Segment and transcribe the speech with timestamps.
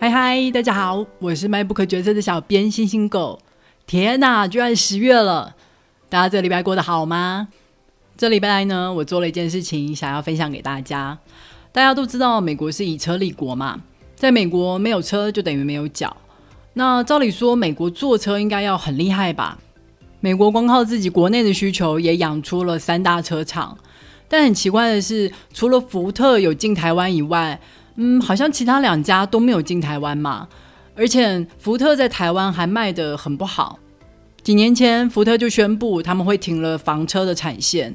[0.00, 3.36] 嗨嗨，大家好，我是卖不可决策的小编星星狗。
[3.84, 5.56] 天哪，居然十月了！
[6.08, 7.48] 大家这礼拜过得好吗？
[8.16, 11.18] 这礼拜呢，我做了一件事情，想要分享给大家。
[11.72, 13.80] 大家都知道，美国是以车立国嘛，
[14.14, 16.16] 在美国没有车就等于没有脚。
[16.74, 19.58] 那照理说，美国坐车应该要很厉害吧？
[20.20, 23.76] 美国光靠自己国内的需求，也养出了三大车厂。
[24.28, 27.60] 但很奇怪的是，除了福特有进台湾以外，
[28.00, 30.48] 嗯，好像其他两家都没有进台湾嘛。
[30.94, 33.78] 而且福特在台湾还卖得很不好。
[34.42, 37.94] 几年前，福特就宣布他们会停了房车的产线。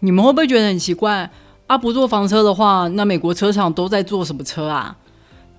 [0.00, 1.30] 你们会不会觉得很奇怪？
[1.66, 4.96] 啊，不做房车的话，那美国车厂都在做什么车啊？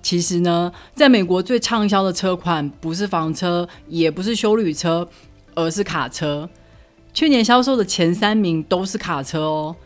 [0.02, 5.08] 其实呢，在美国最畅销的车款不是房车，也不是修旅车，
[5.54, 6.48] 而是卡车。
[7.12, 9.76] 去年销售的前三名都是卡车哦。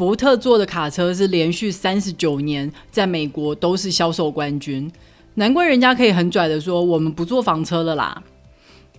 [0.00, 4.90] 福特做的卡车是连续三十九年在美国都是销售冠军，
[5.34, 8.22] 难怪人家可以很拽的说我们不做房车了啦。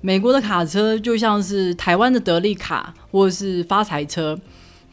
[0.02, 4.40] 美国的卡车就像是台湾的德利卡或是发财车，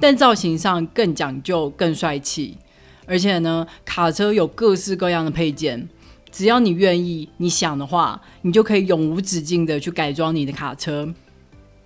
[0.00, 2.56] 但造型上更讲究、更帅气。
[3.04, 5.90] 而且呢，卡车有各式各样的配件，
[6.32, 11.12] 只要你愿意、你想的话，你就可以永无止境的去改装你的卡车。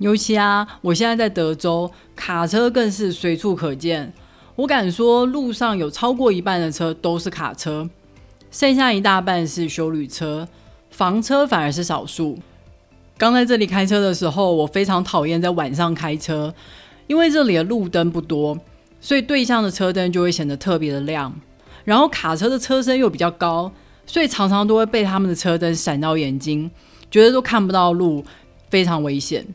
[0.03, 4.13] 尤其啊，我现在在德州，卡车更是随处可见。
[4.57, 7.89] 我敢说，路上有超过一半的车都是卡车，
[8.51, 10.49] 剩下一大半是修旅车，
[10.91, 12.37] 房车反而是少数。
[13.17, 16.53] 刚在这里开车的时候，我非常讨厌在晚上开车，
[17.07, 18.59] 因为这里的路灯不多，
[19.01, 21.33] 所以对向的车灯就会显得特别的亮。
[21.85, 23.71] 然后卡车的车身又比较高，
[24.05, 26.69] 所以常常都会被他们的车灯闪到眼睛，
[27.09, 28.25] 觉得都看不到路，
[28.69, 29.47] 非常危险。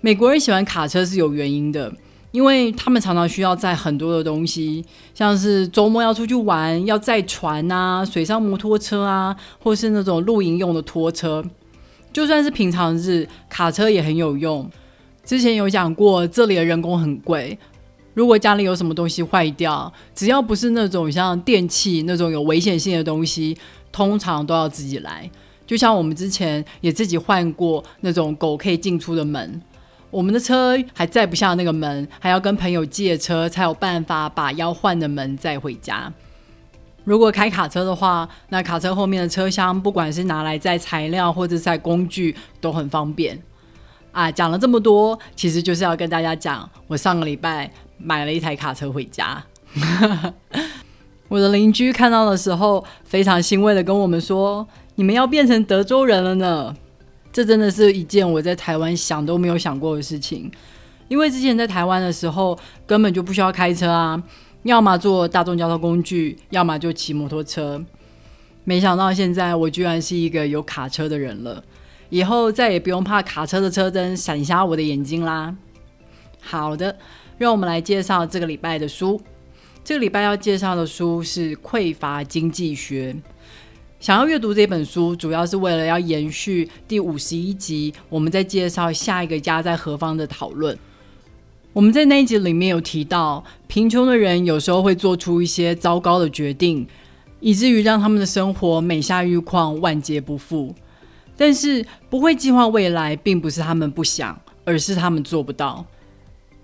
[0.00, 1.92] 美国人喜欢卡车是有原因的，
[2.30, 11.44] 因为他们常常需要载很多的东西，像是周末要出去玩，要载船啊、水上摩托车啊，或是那种露营用的拖车。
[12.12, 14.70] 就算是平常日，卡车也很有用。
[15.24, 17.58] 之前有讲过，这里的人工很贵。
[18.14, 23.58] 如果家里有什么东西坏掉，只要不是那种像电器那种有危险性的东西，
[23.90, 25.28] 通常都要自己来。
[25.66, 29.60] 就像我们之前也自己换过那种狗可以进出的门。
[30.10, 36.12] 我们的车还载不下那个门，还要跟朋友借车才有办法把要换的门载回家。
[37.04, 43.38] 如果开卡车的话，那卡车后面的车厢，不管是拿来载材料或者载工具，都很方便。
[44.12, 49.42] 啊，讲了这么多，其实就是要跟大家讲，我上个礼拜买了一台卡车回家。
[51.28, 56.74] 我的邻居看到的时候，非常欣慰的跟我们说：“你们要变成德州人了呢。”
[57.32, 60.50] 这真的是一件我在台湾想都没有想过的事情，
[61.08, 64.22] 因为之前在台湾的时候根本就不需要开车啊，
[64.62, 67.84] 要么坐大众交通工具，要么就骑摩托车。
[68.64, 71.62] 没想到现在我居然是一个有卡车的人了，
[72.10, 75.56] 以后再也不用怕卡车的车灯闪瞎我的眼睛啦。
[76.40, 76.96] 好的，
[77.38, 79.20] 让我们来介绍这个礼拜的书。
[79.84, 83.12] 这个礼拜要介绍的书是《匮乏经济学》。
[84.00, 90.78] 想要阅读这本书，主要是为了要延续第五十一集，我们在介绍下一个家在何方的讨论。
[91.72, 96.86] 我们在那一集里面有提到，贫穷的人有时候会做出一些糟糕的决定，
[97.40, 100.72] 以至于让他们的生活每下愈况，万劫不复。
[101.36, 105.84] 但是不会计划未来，并不是他们不想，而是他们做不到。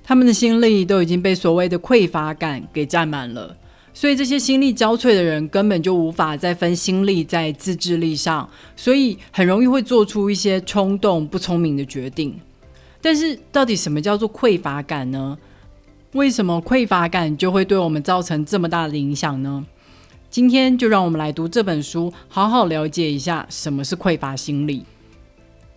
[0.05, 3.57] 他们的心力都已经被所谓的匮乏感给占满了。
[3.97, 12.35] 所以这些心力交瘁的人根本就无法再分心力在自制力上，所以很容易会做出一些冲动、不聪明的决定。
[13.01, 15.39] 但是，到底什么叫做匮乏感呢？
[16.13, 19.65] 为什么匮乏感就会对我们造成这么大的影响呢？
[20.29, 24.85] 今天就让我们来读这本书，好好了解一下什么是匮乏心理。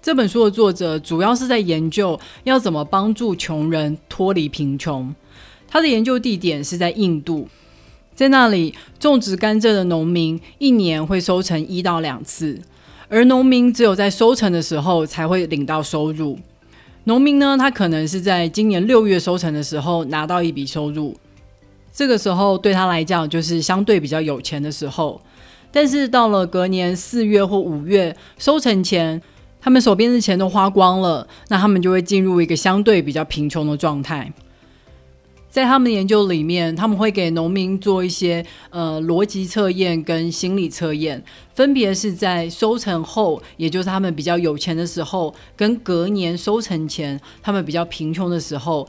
[0.02, 5.14] 这本书的作者主要是在研究要怎么帮助穷人脱离贫穷。
[5.68, 7.48] 他的研究地点是在印度。
[8.18, 12.60] 在那里种植甘蔗的农民一年会收成一到两次，
[13.10, 16.40] 而农民只有在收成的时候才会领到收入。
[17.04, 21.16] 农民呢，他可能是在今年六月收成的时候拿到一笔收入，
[21.94, 25.22] 这个时候对他来讲就是相对比较有钱的时候。
[25.72, 29.22] 但是到了隔年四月或五月收成前，
[29.62, 34.34] 他们手边的钱都花光了，那他们就会进入一个相对比较贫穷的状态。
[35.50, 41.24] 在他们的研究里面，他们会给农民做一些呃逻辑测验跟心理测验，
[41.56, 48.88] 分别是在收成后，也就是他们比较有钱的时候，跟隔年收成前他们比较贫穷的时候。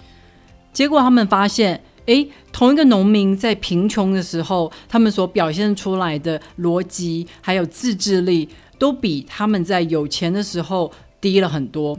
[0.73, 11.99] 结果他们发现，诶，同一个农民在贫穷的时候，他们所表现出来的逻辑还有自制力，都比他们在有钱的时候低了很多。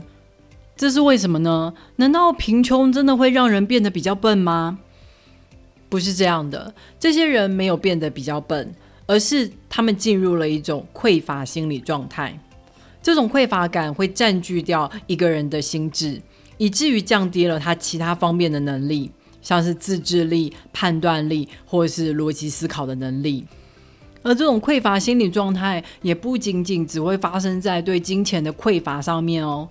[0.80, 1.74] 这是为什么呢？
[1.96, 4.78] 难道贫穷真的会让人变得比较笨吗？
[5.90, 8.74] 不是这样的，这些人没有变得比较笨，
[9.04, 12.40] 而是他们进入了一种匮乏心理状态。
[13.02, 16.18] 这种匮乏感会占据掉一个人的心智，
[16.56, 19.10] 以至于降低了他其他方面的能力，
[19.42, 23.44] 像是自制力、判断力或是逻辑思考的能力。
[24.22, 29.68] 而这种匮乏心理状态也不仅仅只会发生在对金钱的匮乏上面哦，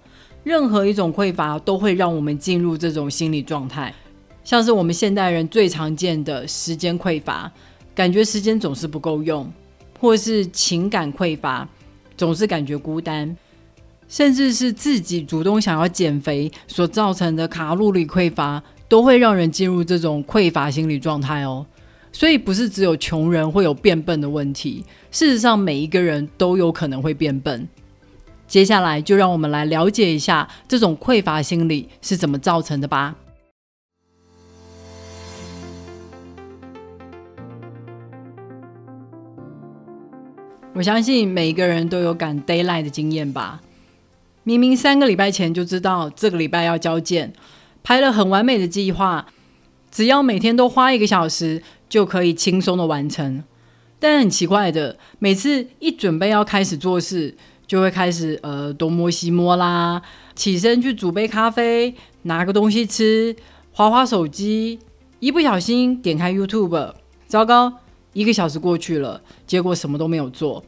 [0.49, 3.93] 任何一种匮乏都会让我们进入这种心理状态。
[4.43, 7.51] 像是我们现代人最常见的时间匮乏，
[7.93, 9.47] 感觉时间总是不够用，
[9.99, 11.69] 或是情感匮乏，
[12.17, 13.37] 总是感觉孤单，
[14.07, 21.63] 甚至是自己主动想要减肥所造成的卡路里匮乏，都会让人进入这种匮乏心理状态哦。
[22.11, 27.67] 所以不是只有穷人会有变笨的问题，事实上每一个人都有可能会变笨。
[28.49, 33.15] 接下来就让我们来了解一下这种匮乏心理是怎么造成的吧。
[40.73, 43.61] 我相信每一个人都有赶 d a y l i g h t 的经验吧。
[44.43, 47.33] 明明三个礼拜前就知道这个礼拜要交件，
[47.83, 49.27] 拍了很完美的计划，
[49.91, 53.43] 只要每天都花一个小时就可以轻松的完成。
[53.99, 57.35] 但很奇怪的，每次一准备要开始做事，
[57.69, 60.01] 就会开始呃东摸西摸啦，
[60.33, 61.93] 起身去煮杯咖啡，
[62.23, 63.35] 拿个东西吃，
[63.71, 64.79] 划划手机，
[65.19, 66.93] 一不小心点开 YouTube，
[67.27, 67.71] 糟糕。
[68.13, 70.63] 一个小时过去了，结果什么都没有做。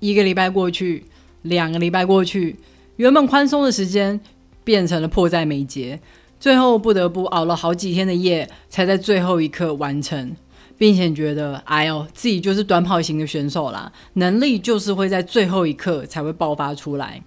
[0.00, 1.04] 一个礼拜过去，
[1.42, 2.56] 两个礼拜过去，
[2.96, 4.18] 原本宽松的时间
[4.64, 6.00] 变成了迫在眉睫，
[6.40, 10.34] 最后不得不熬了好几天的夜，才在最后一刻完成，
[10.76, 17.22] 并且觉得，哎呦，自己就是短跑型的选手啦，能力就是会在最后一刻才会爆发出来。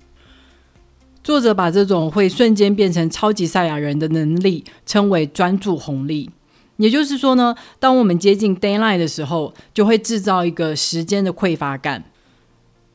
[1.23, 6.29] 作者把这种会瞬间变成超级赛亚人的能力称为专注红利。
[6.77, 12.03] 也就是说呢，当我们接近 d a y l i g h t 的时候，就会制造一个时间的匮乏感，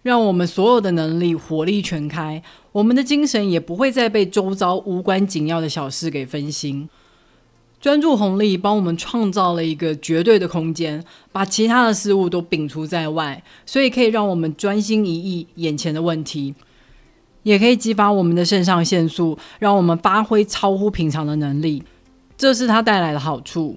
[0.02, 6.88] 让我们所有的能力火力全开，我们的精神也不会再被周遭无关紧要的小事给分心。
[7.82, 16.54] 专注红利帮我们创造了一个绝对的空间，把其他的事物都摒除在外，所以可以让我们专心一意眼前的问题，
[17.42, 21.82] 也可以激发我们的肾上腺素，让我们发挥超乎平常的能力。
[22.38, 23.76] 这是它带来的好处，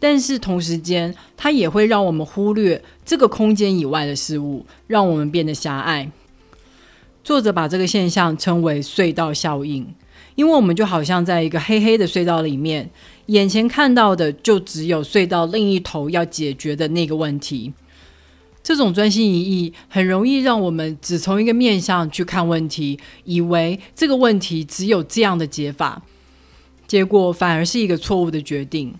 [0.00, 6.10] 但是同时间，它也会让我们忽略这个空间以外的事物，让我们变得狭隘。
[7.22, 9.94] 作者把这个现象称为隧道效应，
[10.34, 12.90] 因为我们就好像在一个黑黑的隧道里面，
[13.26, 17.72] 眼前看到的就只有隧道另一头要解决的那个问题。
[18.62, 26.02] 这种专心一意，很容易让我们只从一个面向去看问题，以为这个问题只有这样的解法。
[26.86, 28.94] 结果反而是一个错误的决定。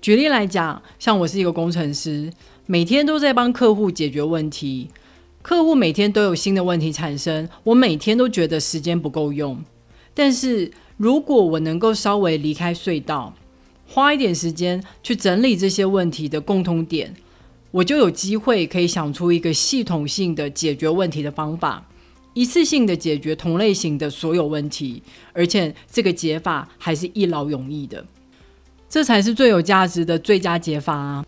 [0.00, 2.32] 举例来讲，像我是一个工程师，
[2.66, 4.88] 每天都在帮客户解决问题，
[5.42, 9.60] 客户每天都有新的问题产生，我每天都觉得时间不够用。
[10.14, 13.34] 但是如果我能够稍微离开隧道，
[13.92, 17.14] 花一点时间去整理这些问题的共通点，
[17.70, 21.86] 我就有机会可以想出一个系统性的解决问题的方法。
[22.32, 25.02] 一次性的解决同类型的所有问题，
[25.34, 28.02] 而且这个解法还是一劳永逸的，
[28.88, 31.26] 这才是最有价值的最佳解法啊！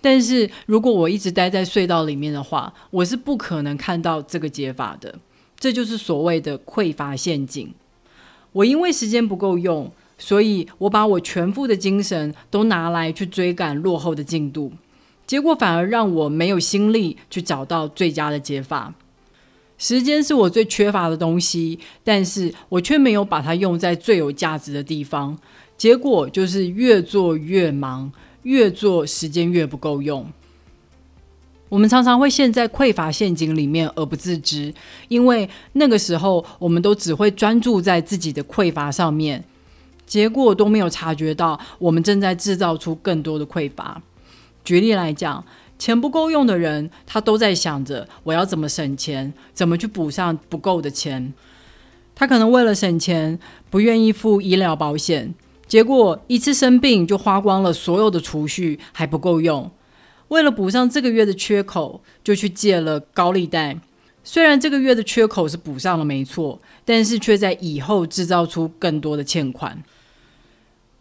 [0.00, 5.14] 但是如果我一直待在隧道里面的话，我是不可能看到这个解法的。
[5.56, 7.72] 这就是所谓的匮乏陷阱。
[8.50, 14.72] 我因为时间不够用，所以我把我全副的精神都拿来去追赶落后的进度，
[15.26, 18.94] 结果反而让我没有心力去找到最佳的解法。
[19.78, 25.36] 时间是我最缺乏的东西，但是我却没有把它用在最有价值的地方，
[25.76, 28.10] 结果就是越做越忙，
[28.44, 30.26] 越做时间越不够用。
[31.68, 34.72] 我们常常会陷在匮乏陷阱里面而不自知，
[35.08, 39.44] 因为那个时候我们都只会专注在自己的匮乏上面，
[40.06, 44.00] 结果都没有察觉到我们正在制造出更多的匮乏。
[44.64, 45.44] 举例来讲。
[45.78, 51.34] 钱不够用的人，他都在想着我要怎么省钱，怎么去补上不够的钱。
[52.14, 55.34] 他可能为了省钱，不愿意付医疗保险，
[55.66, 59.70] 结果一次生病就花光了所有的储蓄，还不够用。
[60.28, 63.78] 为了补上这个月的缺口，就去借了高利贷。
[64.24, 69.82] 虽然这个月的缺口是补上了，没错，但是却在以后制造出更多的欠款。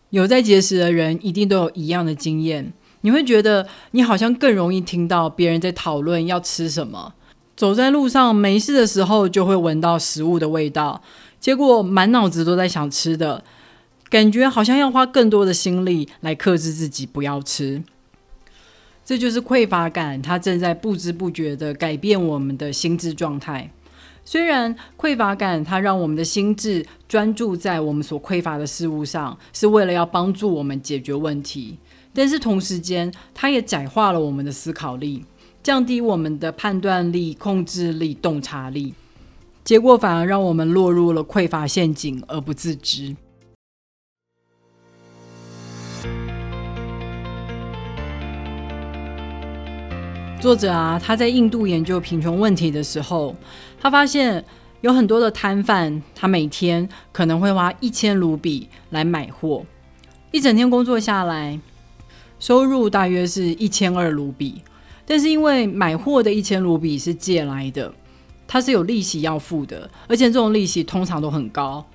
[0.10, 2.72] 有在节食的人一定都有一样的经验，
[3.02, 7.14] 你会觉得你好像更容易听到别人在讨论要吃什么，
[7.56, 11.02] 走在路上没事的时候就会闻到食物的味道，
[11.40, 13.44] 结果满脑子都在想吃的，
[14.10, 17.84] 感觉好像要花更多的心力来克制自己不要吃。
[19.04, 23.70] 这就是匮乏感，它正在不知不觉的改变我们的心智状态。
[24.28, 31.78] 虽然匮乏感它让我们的心智专注在我们所匮乏的事物上，是为了要帮助我们解决问题，
[32.12, 35.24] 但是同时间它也窄化了我们的思考力，
[35.62, 38.96] 降低我们的判断力、控制力、洞察力，
[39.64, 43.16] 结果反而让我们落入了匮乏陷阱而不自知。
[50.42, 53.36] 作者啊，他在印度研究贫穷问题的时候，
[53.86, 54.44] 他发现
[54.82, 59.64] 有很多的摊贩，他每天可能会花一千卢比来买货，
[60.32, 61.60] 一整天工作下来，
[62.40, 64.64] 收入大约是一千二卢比。
[65.06, 67.94] 但是因为买货的一千卢比是借来的，
[68.48, 71.86] 他是有利息要付的，而且这种利息通常都很高。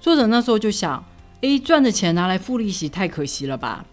[0.00, 1.04] 作者那时候就想，
[1.40, 3.84] 诶，赚的钱拿来付利息太可惜了吧？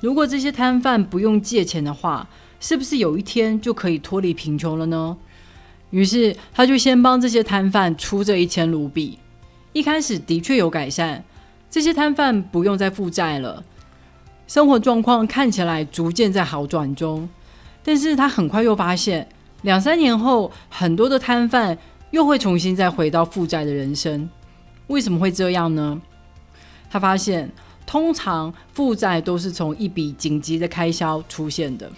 [0.00, 2.28] 如果这些摊贩不用借钱的话，
[2.60, 5.16] 是不是有一天就可以脱离贫穷了呢？
[5.90, 9.18] 于是他就先帮这些摊贩出这一千卢比。
[9.72, 11.22] 一开始的确有改善，
[11.70, 13.62] 这些摊贩不用再负债了，
[14.46, 17.28] 生活状况看起来逐渐在好转中。
[17.84, 19.28] 但是他很快又发现，
[19.62, 21.78] 两三年后，很多的摊贩
[22.10, 24.28] 又会重新再回到负债的人生。
[24.88, 26.00] 为什么会这样呢？
[26.90, 27.50] 他发现，
[27.86, 31.90] 通常负债都是从一笔紧急的开销出现的。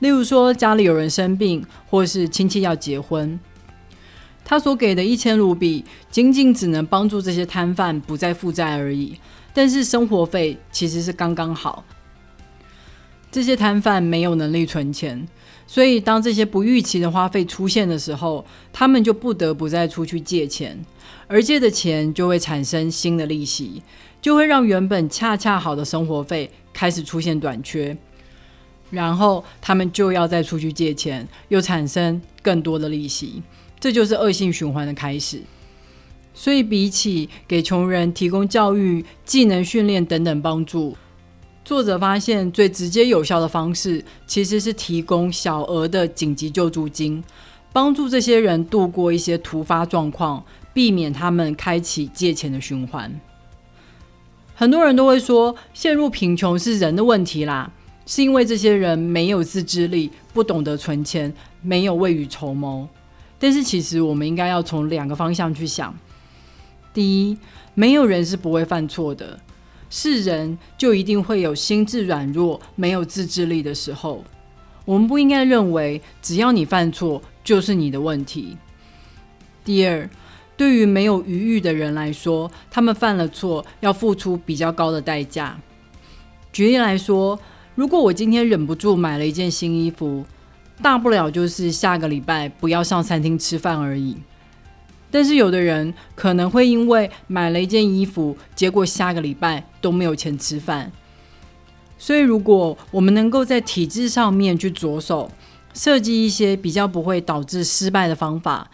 [0.00, 3.38] 例如说，家里有人生病，或是亲戚要结婚，
[4.44, 9.18] 他所给的一千卢比，仅仅只能帮助这些摊贩不再负债而已。
[9.54, 11.84] 但是生活费其实是刚刚好。
[13.30, 15.26] 这些摊贩没有能力存钱，
[15.66, 20.84] 所以当这些不预期的花费出现的时候，他们就不得不再出去借钱，
[21.26, 23.82] 而借的钱就会产生新的利息，
[24.20, 27.96] 就会让原本恰恰好的生活费开始出现短缺。
[28.90, 33.42] 然后他们就要再出去借钱，又产生更多的利息，
[33.80, 35.40] 这就是恶性循环的开始。
[36.34, 40.96] 所以，比起给穷人提供教育、技能训练等等帮助，
[41.64, 47.22] 作者发现最直接有效的方式其实是提供小额的紧急救助金，
[47.72, 53.20] 帮助这些人度过一些突发状况，避免他们开启借钱的循环。
[54.56, 57.72] 很多人都会说，陷入贫穷是人的问题啦。
[58.06, 61.32] 是因为这些人没有自制力，不懂得存钱，
[61.62, 62.86] 没有未雨绸缪。
[63.38, 65.94] 但是其实我们应该要从两个方向去想：
[66.92, 67.38] 第一，
[67.74, 69.40] 没有人是不会犯错的，
[69.88, 74.22] 是人就一定会有心智软弱、没有自制力的时候。
[74.84, 78.56] 我们不应该认为只要你犯错就是你的问题。
[79.64, 80.08] 第二，
[80.58, 85.58] 对于没有余裕的人来说，他们犯了错要付出比较高的代价。
[86.52, 87.40] 举例来说。
[87.74, 90.24] 如果我今天忍不住买了一件新衣服，
[90.80, 94.16] 大不了就是下个礼拜不要上餐厅吃饭而已。
[95.10, 100.90] 但是有的人可能会因为买了一件衣服，结果下个礼拜都没有钱吃饭。
[101.98, 105.30] 所以，如果我们能够在体制上面去着手，
[105.72, 108.70] 设计一些比较不会导致失败的方法，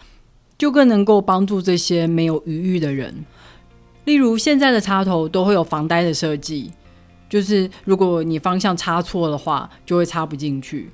[0.57, 3.23] 就更能够帮助这些没有余裕的人。
[4.05, 6.71] 例如，现在的插头都会有防呆的设计。
[7.31, 10.89] 就是如果你方向插错的话，就会插不进去。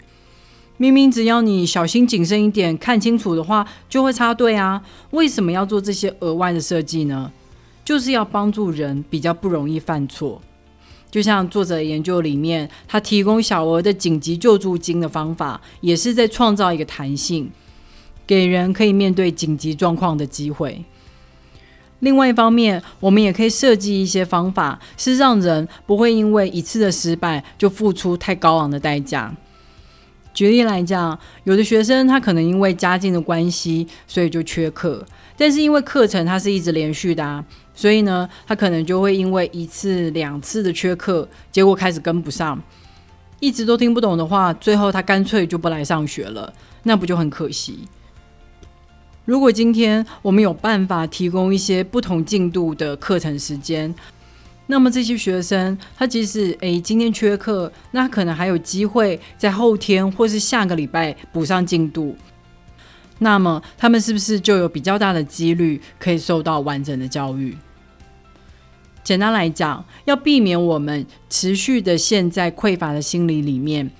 [0.77, 4.79] 明明只要你小心谨慎一点，看清楚的话，就会插对啊。
[5.09, 7.31] 为什么要做这些额外的设计呢？
[7.83, 10.39] 就是要帮助人比较不容易犯错。
[11.09, 17.49] 就像作者研究里面，他提供小额的紧急救助金的方法，也是在创造一个弹性，
[18.27, 20.85] 给人可以面对紧急状况的机会。
[21.99, 29.33] 另外一方面，我们也可以设计一些方法，是让人不会因为一次的失败就付出太高昂的代价。
[30.33, 35.03] 举例来讲，有的学生他可能因为家境的关系，所以就缺课，
[35.35, 42.61] 但是因为课程它是一直连续的，啊，所以呢，他可能就会因为一次两次的缺课，结果开始跟不上，
[43.39, 47.87] 一直都听不懂的话，最后他干脆就不来上学了，那不就很可惜？
[49.27, 53.93] 如果今天我们有办法提供一些不同进度的课程时间，
[54.67, 62.15] 那么这些学生他即使诶今天缺课，那可能还有机会在后天或是下个礼拜补上进度。
[63.19, 67.57] 那么他们是不是就有比较大的几率可以受到完整的教育？
[69.03, 73.91] 简单来讲，要避免我们持续的陷在匮乏的心理里面，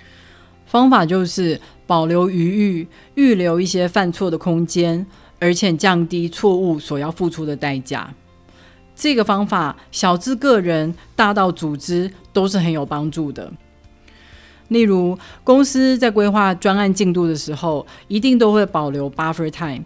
[0.66, 5.08] 方法就是保留余裕，预留一些犯错的空间，
[5.40, 8.14] 而且降低错误所要付出的代价。
[8.96, 13.52] 这个方法小至个人，大到组织都是很有帮助的。
[14.70, 19.86] 例如，公司在规划专案进度的时候，一定都会保留 buffer time。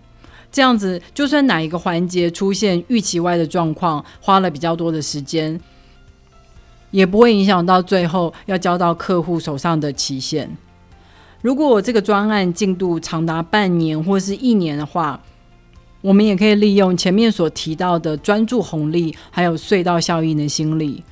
[0.51, 5.59] 这样子，就算哪一个环节出现预期外的状况，花了比较多的时间，
[6.89, 10.57] 也不会影响到最后要交到客户手上的期限。
[11.41, 15.19] 如果这个专案进度长达半年或是一年的话，
[16.01, 21.03] 我们也可以利用前面所提到的专注红利，还有隧道效应的心理。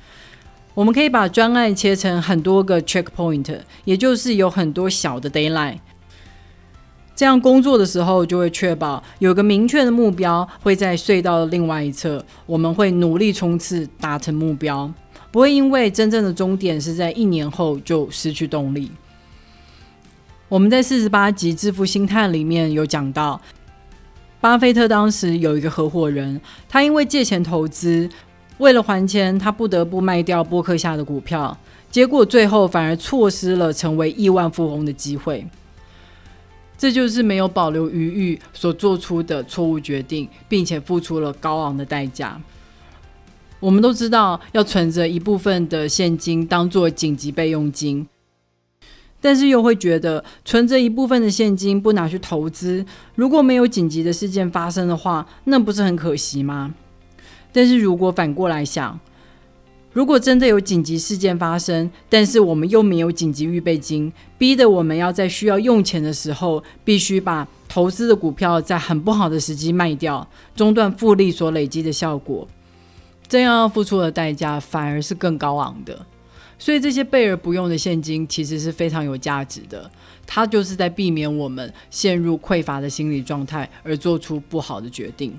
[0.72, 5.80] 我们可以把专案切成很多个 checkpoint，也就是有很多小的 d a y l i n e
[7.16, 14.90] 这样工作的时候就会确保有个明确的目标会在隧道的另外一侧，我们会努力冲刺达成目标，
[15.30, 18.90] 不会因为真正的终点是在一年后就失去动力。
[20.50, 23.40] 我们在四十八集致富心态里面有讲到，
[24.40, 28.10] 巴菲特当时有一个合伙人，他因为借钱投资，
[28.58, 31.56] 为了还钱，他不得不卖掉波克夏的股票，
[31.88, 35.46] 结果最后反而错失了成为亿万富翁的机会。
[36.76, 42.40] 这就是没有保留余裕所做出的错误决定，并且付出了高昂的代价。
[43.60, 48.08] 我们都知道要存着一部分的现金当做紧急备用金，
[49.20, 52.84] 但是又会觉得存着一部分的现金不拿去投资，
[53.14, 56.74] 如果没有紧急的事件发生的话，那不是很可惜吗？
[57.52, 58.98] 但是如果反过来想，
[59.92, 72.46] 如果真的有紧急事件发生，但是我们又没有紧急预备金，逼得我们要在需要用钱的时候，必须把投资的股票在很不好的时机卖掉，中断复利所累积的效果，
[73.28, 76.06] 这样要付出的代价反而是更高昂的。
[76.60, 79.90] 所以这些备而不用的现金其实是非常有价值的，
[80.26, 85.32] 它就是在避免我们陷入匮乏的心理状态而做出不好的决定。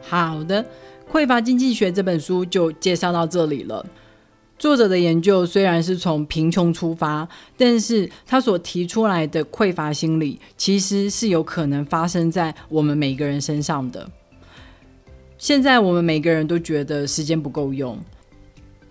[0.00, 0.64] 好的，
[1.12, 3.84] 《匮乏经济学》这本书就介绍到这里了。
[4.58, 14.10] 作者的研究虽然是从贫穷出发，但是他所提出来的匮乏心理，其实是有可能发生在我们每个人身上的。
[15.40, 17.98] 现在我们每个人都觉得时间不够用。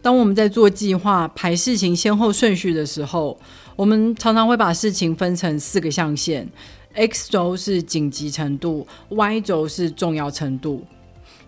[0.01, 3.39] 当我们在做计划、排事情先后顺序的时候，
[3.75, 6.49] 我们常常会把事情分成四个象限
[6.95, 10.83] ：X 轴是紧急程度，Y 轴是重要程度。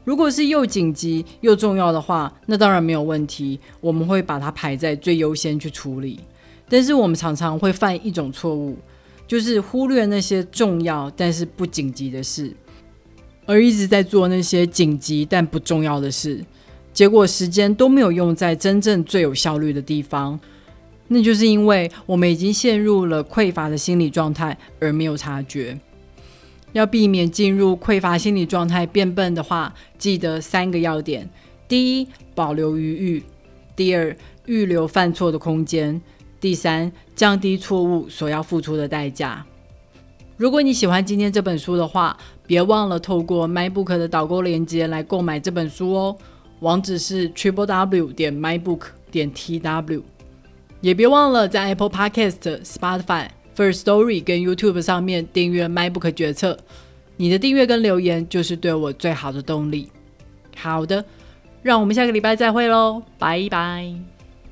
[0.04, 6.20] 如果是又紧急又重要的话，那当然没有问题，我们会把它排在最优先去处理。
[6.70, 8.78] 但是我们常常会犯一种错误，
[9.26, 12.56] 就是忽略那些重要但是不紧急的事，
[13.46, 16.44] 而一直在做那些紧急但不重要的事，
[16.94, 20.40] 结果时间都没有用在真正最有效率的地方。
[21.08, 25.78] 那就是因为我们已经陷入了匮乏的心理状态，而没有察觉。
[26.72, 31.30] 要避免进入匮乏心理状态变笨的话，记得三个要点：
[31.68, 33.24] 第一，保留余裕；
[33.76, 36.00] 第二，预留犯错的空间；
[36.40, 39.46] 第三，降低错误所要付出的代价。
[40.38, 42.18] 如果你喜欢今天这本书的话，
[42.52, 46.18] 别忘了透过 MyBook 的导购链接来购买这本书哦。
[46.60, 50.02] 网址是 triple w 点 mybook 点 tw，
[50.82, 53.30] 也别忘了在 Apple Podcast、Spotify。
[53.56, 56.58] First Story 跟 YouTube 上面订阅 MyBook 决策，
[57.16, 59.90] 你的订阅跟留言就是对我最好的动力。
[60.58, 61.06] 好的，
[61.62, 64.21] 让我们下个礼拜再会喽，拜拜。